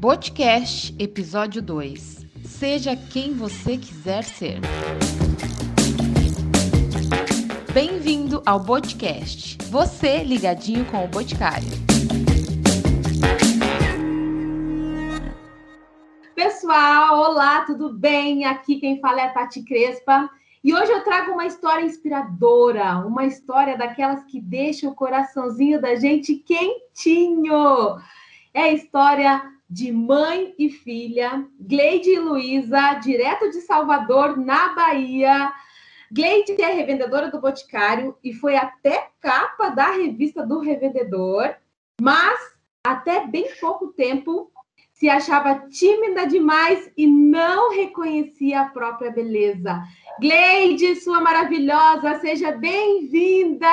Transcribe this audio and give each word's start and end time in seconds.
Botcast, 0.00 0.96
episódio 0.98 1.60
2. 1.60 2.24
Seja 2.46 2.96
quem 2.96 3.34
você 3.34 3.76
quiser 3.76 4.24
ser. 4.24 4.58
Bem-vindo 7.74 8.42
ao 8.46 8.58
Botcast. 8.58 9.58
Você 9.68 10.24
ligadinho 10.24 10.86
com 10.86 11.04
o 11.04 11.06
Boticário. 11.06 11.68
Pessoal, 16.34 17.18
olá, 17.18 17.66
tudo 17.66 17.92
bem? 17.92 18.46
Aqui 18.46 18.80
quem 18.80 19.02
fala 19.02 19.20
é 19.20 19.24
a 19.24 19.34
Tati 19.34 19.62
Crespa. 19.62 20.30
E 20.64 20.72
hoje 20.72 20.90
eu 20.90 21.04
trago 21.04 21.32
uma 21.32 21.44
história 21.44 21.84
inspiradora, 21.84 22.96
uma 23.06 23.26
história 23.26 23.76
daquelas 23.76 24.24
que 24.24 24.40
deixam 24.40 24.92
o 24.92 24.94
coraçãozinho 24.94 25.78
da 25.78 25.94
gente 25.96 26.36
quentinho. 26.36 27.98
É 28.54 28.62
a 28.62 28.72
história 28.72 29.59
de 29.70 29.92
mãe 29.92 30.52
e 30.58 30.68
filha, 30.68 31.46
Gleide 31.60 32.10
e 32.10 32.18
Luísa, 32.18 32.94
direto 32.94 33.48
de 33.50 33.60
Salvador, 33.60 34.36
na 34.36 34.74
Bahia. 34.74 35.52
Gleide 36.10 36.60
é 36.60 36.72
revendedora 36.72 37.30
do 37.30 37.40
Boticário 37.40 38.18
e 38.24 38.32
foi 38.32 38.56
até 38.56 39.10
capa 39.20 39.68
da 39.68 39.92
revista 39.92 40.44
do 40.44 40.58
Revendedor, 40.58 41.54
mas 42.02 42.40
até 42.84 43.24
bem 43.24 43.48
pouco 43.60 43.92
tempo 43.92 44.50
se 44.92 45.08
achava 45.08 45.68
tímida 45.68 46.26
demais 46.26 46.90
e 46.96 47.06
não 47.06 47.70
reconhecia 47.70 48.62
a 48.62 48.68
própria 48.70 49.12
beleza. 49.12 49.80
Gleide, 50.18 50.96
sua 50.96 51.20
maravilhosa, 51.20 52.18
seja 52.18 52.50
bem-vinda! 52.50 53.68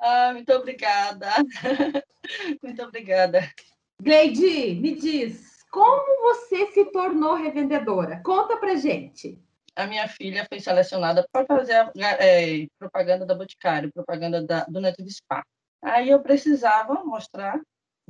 Ah, 0.00 0.30
muito 0.32 0.52
obrigada. 0.52 1.28
muito 2.62 2.82
obrigada. 2.82 3.48
Gleide, 4.00 4.74
me 4.80 4.94
diz, 4.94 5.64
como 5.70 6.22
você 6.22 6.70
se 6.72 6.84
tornou 6.86 7.34
revendedora? 7.34 8.20
Conta 8.24 8.56
pra 8.56 8.76
gente. 8.76 9.42
A 9.74 9.86
minha 9.86 10.08
filha 10.08 10.46
foi 10.48 10.60
selecionada 10.60 11.26
para 11.30 11.46
fazer 11.46 11.90
é, 11.98 12.66
propaganda 12.78 13.26
da 13.26 13.34
Boticário, 13.34 13.92
propaganda 13.92 14.42
da, 14.42 14.64
do 14.64 14.80
Neto 14.80 15.02
de 15.02 15.12
Spa. 15.12 15.44
Aí 15.82 16.10
eu 16.10 16.20
precisava 16.20 17.04
mostrar 17.04 17.60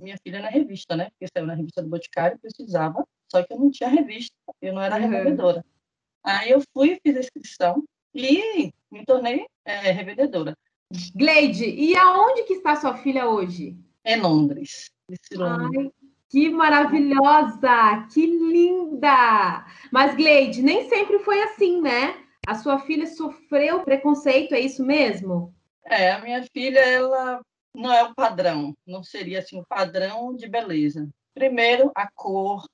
minha 0.01 0.17
filha 0.23 0.41
na 0.41 0.48
revista, 0.48 0.95
né? 0.95 1.09
Porque 1.11 1.27
saiu 1.33 1.47
na 1.47 1.55
revista 1.55 1.83
do 1.83 1.89
Boticário, 1.89 2.39
precisava, 2.39 3.05
só 3.31 3.42
que 3.42 3.53
eu 3.53 3.59
não 3.59 3.70
tinha 3.70 3.89
revista, 3.89 4.34
eu 4.61 4.73
não 4.73 4.83
era 4.83 4.97
uhum. 4.97 5.03
revendedora. 5.03 5.64
Aí 6.23 6.51
eu 6.51 6.62
fui, 6.73 7.01
fiz 7.03 7.17
a 7.17 7.20
inscrição 7.20 7.84
e 8.14 8.73
me 8.91 9.05
tornei 9.05 9.47
é, 9.64 9.91
revendedora. 9.91 10.57
Gleide, 11.14 11.69
e 11.69 11.97
aonde 11.97 12.45
que 12.45 12.55
está 12.55 12.77
sua 12.77 12.97
filha 12.97 13.29
hoje? 13.29 13.77
Em 14.05 14.20
Londres. 14.20 14.91
Ai, 15.09 15.91
que 16.29 16.51
maravilhosa! 16.51 18.07
Que 18.12 18.27
linda! 18.27 19.65
Mas, 19.93 20.17
Gleide, 20.17 20.63
nem 20.63 20.89
sempre 20.89 21.21
foi 21.21 21.41
assim, 21.43 21.81
né? 21.81 22.25
A 22.47 22.55
sua 22.55 22.79
filha 22.81 23.07
sofreu 23.07 23.83
preconceito, 23.85 24.55
é 24.55 24.61
isso 24.61 24.85
mesmo? 24.85 25.55
É, 25.85 26.13
a 26.13 26.21
minha 26.21 26.43
filha, 26.53 26.81
ela 26.81 27.41
não 27.75 27.93
é 27.93 28.03
o 28.03 28.15
padrão, 28.15 28.75
não 28.87 29.05
seria 29.05 29.39
assim 29.39 29.61
o 29.61 29.67
padrão 29.67 30.35
de 30.35 30.48
beleza. 30.48 31.09
Primeiro, 31.35 31.93
a 31.95 32.11
cor, 32.13 32.67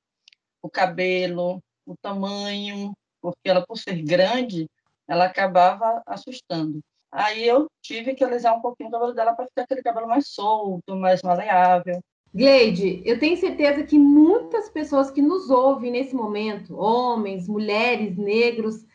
o 0.63 0.71
cabelo, 0.71 1.63
o 1.85 1.95
tamanho, 2.01 2.93
porque 3.21 3.49
ela, 3.49 3.67
por 3.67 3.77
ser 3.77 4.03
grande, 4.03 4.69
ela 5.07 5.27
acabava 5.27 6.03
assustando. 6.07 6.81
Aí 7.11 7.47
eu 7.47 7.67
tive 7.83 8.15
que 8.15 8.25
alisar 8.25 8.57
um 8.57 8.63
pouquinho 8.63 8.89
o 8.89 8.93
cabelo 8.93 9.13
dela 9.13 9.35
para 9.35 9.47
ficar 9.47 9.63
aquele 9.63 9.83
cabelo 9.83 10.09
mais 10.09 10.29
solto, 10.29 10.97
mais 10.97 11.23
maleável. 11.23 12.01
Gleide, 12.35 13.03
eu 13.05 13.19
tenho 13.19 13.37
certeza 13.37 13.85
que 13.85 13.99
muitas 13.99 14.71
pessoas 14.71 15.11
que 15.11 15.21
nos 15.21 15.51
ouvem 15.51 15.91
nesse 15.91 16.15
momento, 16.15 16.79
homens, 16.79 17.47
mulheres, 17.47 18.17
negros, 18.17 18.87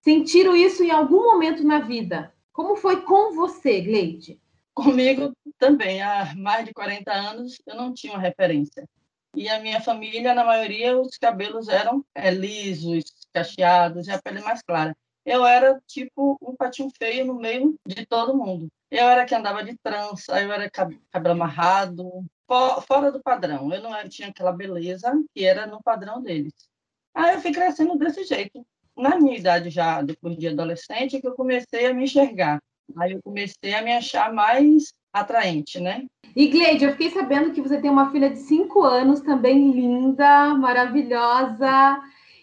sentiram 0.00 0.54
isso 0.54 0.84
em 0.84 0.90
algum 0.92 1.24
momento 1.24 1.64
na 1.64 1.80
vida. 1.80 2.32
Como 2.52 2.76
foi 2.76 3.02
com 3.02 3.34
você, 3.34 3.80
Gleide? 3.80 4.40
Comigo 4.72 5.32
também, 5.58 6.00
há 6.00 6.32
mais 6.36 6.64
de 6.64 6.72
40 6.72 7.12
anos, 7.12 7.60
eu 7.66 7.74
não 7.74 7.92
tinha 7.92 8.12
uma 8.12 8.22
referência. 8.22 8.88
E 9.34 9.48
a 9.48 9.58
minha 9.58 9.80
família, 9.80 10.32
na 10.32 10.44
maioria, 10.44 10.98
os 10.98 11.18
cabelos 11.18 11.68
eram 11.68 12.04
é, 12.14 12.30
lisos, 12.30 13.04
cacheados 13.32 14.06
e 14.06 14.12
a 14.12 14.22
pele 14.22 14.40
mais 14.40 14.62
clara. 14.62 14.96
Eu 15.24 15.44
era 15.44 15.80
tipo 15.88 16.38
um 16.40 16.54
patinho 16.54 16.88
feio 16.96 17.26
no 17.26 17.34
meio 17.34 17.74
de 17.84 18.06
todo 18.06 18.36
mundo. 18.36 18.68
Eu 18.88 19.08
era 19.08 19.26
que 19.26 19.34
andava 19.34 19.64
de 19.64 19.76
trança, 19.76 20.40
eu 20.40 20.52
era 20.52 20.70
cabelo 20.70 21.34
amarrado, 21.34 22.24
fora 22.48 23.10
do 23.10 23.22
padrão. 23.22 23.72
Eu 23.72 23.82
não 23.82 24.08
tinha 24.08 24.28
aquela 24.28 24.52
beleza 24.52 25.12
que 25.34 25.44
era 25.44 25.66
no 25.66 25.82
padrão 25.82 26.22
deles. 26.22 26.52
Aí 27.14 27.34
eu 27.34 27.40
fui 27.40 27.52
crescendo 27.52 27.96
desse 27.96 28.24
jeito. 28.24 28.64
Na 28.96 29.16
minha 29.16 29.36
idade 29.36 29.70
já, 29.70 30.00
depois 30.02 30.36
de 30.36 30.48
adolescente, 30.48 31.20
que 31.20 31.26
eu 31.26 31.34
comecei 31.34 31.86
a 31.86 31.94
me 31.94 32.04
enxergar. 32.04 32.60
Aí 32.96 33.12
eu 33.12 33.22
comecei 33.22 33.74
a 33.74 33.82
me 33.82 33.92
achar 33.92 34.32
mais 34.32 34.92
atraente, 35.12 35.80
né? 35.80 36.06
E 36.34 36.48
Gleide, 36.48 36.84
eu 36.84 36.92
fiquei 36.92 37.10
sabendo 37.10 37.52
que 37.52 37.60
você 37.60 37.80
tem 37.80 37.90
uma 37.90 38.10
filha 38.12 38.30
de 38.30 38.38
cinco 38.38 38.82
anos, 38.82 39.20
também 39.20 39.72
linda, 39.72 40.54
maravilhosa. 40.54 42.00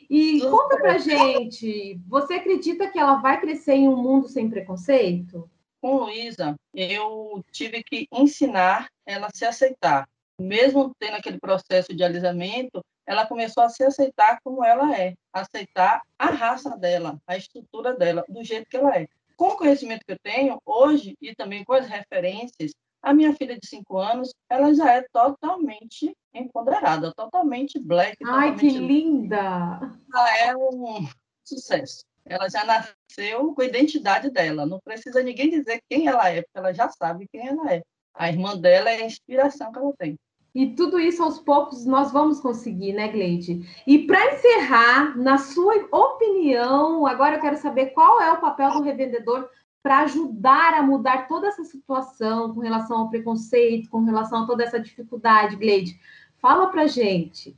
E 0.10 0.40
Super. 0.40 0.52
conta 0.52 0.78
pra 0.78 0.98
gente, 0.98 2.00
você 2.08 2.36
acredita 2.36 2.88
que 2.88 3.00
ela 3.00 3.16
vai 3.16 3.40
crescer 3.40 3.74
em 3.74 3.88
um 3.88 3.96
mundo 3.96 4.28
sem 4.28 4.50
preconceito? 4.50 5.50
Com 5.84 5.98
Luísa, 5.98 6.56
eu 6.74 7.44
tive 7.52 7.84
que 7.84 8.08
ensinar 8.10 8.88
ela 9.06 9.28
a 9.28 9.36
se 9.36 9.44
aceitar. 9.44 10.08
Mesmo 10.40 10.96
tendo 10.98 11.18
aquele 11.18 11.38
processo 11.38 11.94
de 11.94 12.02
alisamento, 12.02 12.82
ela 13.06 13.28
começou 13.28 13.62
a 13.62 13.68
se 13.68 13.84
aceitar 13.84 14.40
como 14.46 14.64
ela 14.64 14.98
é, 14.98 15.14
aceitar 15.34 16.02
a 16.18 16.28
raça 16.28 16.78
dela, 16.78 17.20
a 17.28 17.36
estrutura 17.36 17.94
dela, 17.98 18.24
do 18.30 18.42
jeito 18.46 18.70
que 18.70 18.78
ela 18.78 18.96
é. 18.96 19.08
Com 19.36 19.50
o 19.50 19.58
conhecimento 19.58 20.06
que 20.06 20.14
eu 20.14 20.20
tenho 20.24 20.58
hoje 20.66 21.18
e 21.22 21.36
também 21.36 21.66
com 21.66 21.74
as 21.74 21.86
referências, 21.86 22.72
a 23.02 23.14
minha 23.14 23.36
filha 23.36 23.60
de 23.60 23.68
5 23.68 23.98
anos, 23.98 24.34
ela 24.50 24.74
já 24.74 24.90
é 24.94 25.06
totalmente 25.12 26.16
empoderada, 26.34 27.12
totalmente 27.14 27.78
black. 27.78 28.16
Ai, 28.26 28.52
totalmente... 28.54 28.60
que 28.62 28.70
linda! 28.70 30.00
Ela 30.14 30.38
é 30.38 30.56
um 30.56 31.06
sucesso. 31.44 32.06
Ela 32.26 32.50
já 32.50 32.64
nasceu 32.64 33.54
com 33.54 33.62
a 33.62 33.66
identidade 33.66 34.30
dela. 34.30 34.66
Não 34.66 34.80
precisa 34.80 35.22
ninguém 35.22 35.50
dizer 35.50 35.82
quem 35.90 36.08
ela 36.08 36.30
é, 36.30 36.42
porque 36.42 36.58
ela 36.58 36.74
já 36.74 36.90
sabe 36.90 37.28
quem 37.32 37.48
ela 37.48 37.74
é. 37.74 37.82
A 38.14 38.30
irmã 38.30 38.58
dela 38.58 38.90
é 38.90 39.02
a 39.02 39.06
inspiração 39.06 39.72
que 39.72 39.80
ela 39.80 39.94
tem. 39.98 40.18
E 40.56 40.68
tudo 40.76 41.00
isso 41.00 41.24
aos 41.24 41.40
poucos 41.40 41.84
nós 41.86 42.12
vamos 42.12 42.40
conseguir, 42.40 42.94
né, 42.94 43.08
Gleide? 43.08 43.68
E 43.88 44.06
para 44.06 44.34
encerrar, 44.34 45.18
na 45.18 45.38
sua 45.38 45.76
opinião, 45.92 47.08
agora 47.08 47.38
eu 47.38 47.42
quero 47.42 47.58
saber 47.58 47.88
qual 47.88 48.22
é 48.22 48.32
o 48.32 48.40
papel 48.40 48.72
do 48.72 48.84
revendedor 48.84 49.50
para 49.82 50.02
ajudar 50.02 50.76
a 50.76 50.84
mudar 50.84 51.28
toda 51.28 51.48
essa 51.48 51.64
situação 51.64 52.54
com 52.54 52.62
relação 52.62 53.00
ao 53.00 53.10
preconceito, 53.10 53.90
com 53.90 54.04
relação 54.04 54.44
a 54.44 54.48
toda 54.48 54.64
essa 54.64 54.80
dificuldade, 54.80 55.56
Gleide. 55.56 56.00
Fala 56.38 56.68
para 56.68 56.88
gente. 56.88 57.58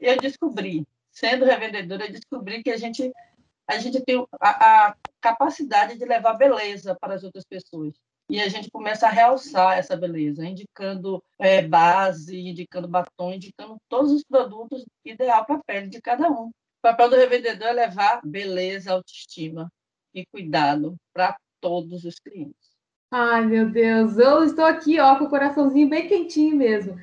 Eu 0.00 0.16
descobri, 0.18 0.86
sendo 1.10 1.44
revendedora, 1.46 2.04
eu 2.04 2.12
descobri 2.12 2.62
que 2.62 2.70
a 2.70 2.76
gente 2.76 3.10
a 3.66 3.78
gente 3.78 4.00
tem 4.02 4.24
a, 4.40 4.88
a 4.88 4.96
capacidade 5.20 5.98
de 5.98 6.04
levar 6.04 6.34
beleza 6.34 6.96
para 7.00 7.14
as 7.14 7.24
outras 7.24 7.44
pessoas 7.44 7.94
e 8.28 8.40
a 8.40 8.48
gente 8.48 8.70
começa 8.70 9.06
a 9.06 9.10
realçar 9.10 9.78
essa 9.78 9.96
beleza, 9.96 10.44
indicando 10.44 11.22
é, 11.38 11.62
base, 11.62 12.36
indicando 12.36 12.88
batom, 12.88 13.32
indicando 13.32 13.76
todos 13.88 14.10
os 14.10 14.24
produtos 14.24 14.84
ideal 15.04 15.44
para 15.44 15.56
a 15.56 15.64
pele 15.64 15.88
de 15.88 16.00
cada 16.00 16.28
um. 16.28 16.48
O 16.48 16.82
papel 16.82 17.10
do 17.10 17.16
revendedor 17.16 17.68
é 17.68 17.72
levar 17.72 18.20
beleza, 18.24 18.92
autoestima 18.92 19.70
e 20.12 20.26
cuidado 20.26 20.96
para 21.12 21.36
todos 21.60 22.04
os 22.04 22.18
clientes. 22.18 22.76
Ai, 23.12 23.46
meu 23.46 23.70
Deus, 23.70 24.18
eu 24.18 24.42
estou 24.42 24.64
aqui 24.64 24.98
ó, 24.98 25.16
com 25.16 25.24
o 25.24 25.30
coraçãozinho 25.30 25.88
bem 25.88 26.08
quentinho 26.08 26.56
mesmo. 26.56 26.98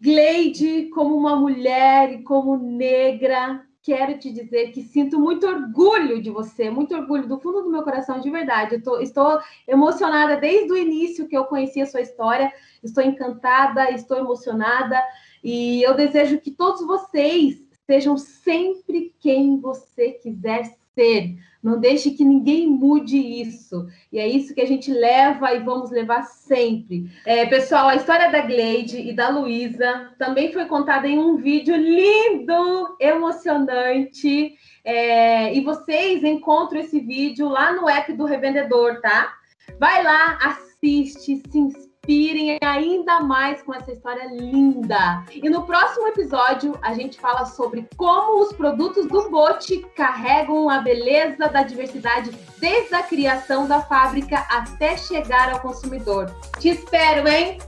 Gleide, 0.00 0.88
como 0.90 1.16
uma 1.16 1.34
mulher 1.34 2.12
e 2.12 2.22
como 2.22 2.56
negra, 2.56 3.66
quero 3.82 4.16
te 4.18 4.32
dizer 4.32 4.70
que 4.70 4.82
sinto 4.82 5.18
muito 5.18 5.46
orgulho 5.46 6.22
de 6.22 6.30
você, 6.30 6.70
muito 6.70 6.94
orgulho 6.94 7.26
do 7.26 7.38
fundo 7.40 7.62
do 7.62 7.70
meu 7.70 7.82
coração, 7.82 8.20
de 8.20 8.30
verdade. 8.30 8.80
Tô, 8.80 9.00
estou 9.00 9.40
emocionada 9.66 10.36
desde 10.36 10.72
o 10.72 10.76
início 10.76 11.26
que 11.26 11.36
eu 11.36 11.44
conheci 11.44 11.80
a 11.80 11.86
sua 11.86 12.00
história, 12.00 12.52
estou 12.82 13.02
encantada, 13.02 13.90
estou 13.90 14.16
emocionada 14.16 15.02
e 15.42 15.82
eu 15.82 15.94
desejo 15.94 16.38
que 16.38 16.52
todos 16.52 16.86
vocês 16.86 17.60
sejam 17.84 18.16
sempre 18.16 19.14
quem 19.18 19.58
você 19.60 20.12
quiser 20.12 20.64
ser. 20.94 21.36
Não 21.62 21.78
deixe 21.78 22.10
que 22.10 22.24
ninguém 22.24 22.66
mude 22.66 23.16
isso. 23.16 23.86
E 24.12 24.18
é 24.18 24.26
isso 24.26 24.52
que 24.52 24.60
a 24.60 24.66
gente 24.66 24.92
leva 24.92 25.52
e 25.54 25.60
vamos 25.60 25.90
levar 25.92 26.24
sempre. 26.24 27.08
É, 27.24 27.46
pessoal, 27.46 27.88
a 27.88 27.94
história 27.94 28.32
da 28.32 28.40
Gleide 28.40 28.98
e 28.98 29.12
da 29.12 29.28
Luísa 29.28 30.10
também 30.18 30.52
foi 30.52 30.64
contada 30.66 31.06
em 31.06 31.18
um 31.18 31.36
vídeo 31.36 31.76
lindo, 31.76 32.96
emocionante. 32.98 34.54
É, 34.84 35.54
e 35.54 35.60
vocês 35.60 36.24
encontram 36.24 36.80
esse 36.80 36.98
vídeo 36.98 37.48
lá 37.48 37.72
no 37.72 37.88
app 37.88 38.12
do 38.12 38.24
Revendedor, 38.24 39.00
tá? 39.00 39.32
Vai 39.78 40.02
lá, 40.02 40.38
assiste, 40.42 41.40
se 41.48 41.58
inspira 41.58 41.91
inspirem 42.02 42.58
ainda 42.60 43.20
mais 43.20 43.62
com 43.62 43.72
essa 43.72 43.92
história 43.92 44.26
linda. 44.26 45.24
E 45.32 45.48
no 45.48 45.64
próximo 45.64 46.08
episódio, 46.08 46.76
a 46.82 46.94
gente 46.94 47.20
fala 47.20 47.44
sobre 47.44 47.88
como 47.96 48.42
os 48.42 48.52
produtos 48.52 49.06
do 49.06 49.30
Bote 49.30 49.86
carregam 49.94 50.68
a 50.68 50.80
beleza 50.80 51.48
da 51.48 51.62
diversidade 51.62 52.32
desde 52.58 52.92
a 52.92 53.04
criação 53.04 53.68
da 53.68 53.82
fábrica 53.82 54.38
até 54.50 54.96
chegar 54.96 55.52
ao 55.52 55.60
consumidor. 55.60 56.26
Te 56.58 56.70
espero, 56.70 57.28
hein? 57.28 57.58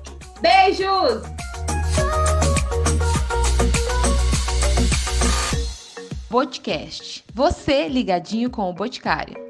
Beijos! 0.40 1.22
Podcast. 6.28 7.24
Você 7.32 7.86
ligadinho 7.86 8.50
com 8.50 8.68
o 8.68 8.72
Boticário. 8.72 9.43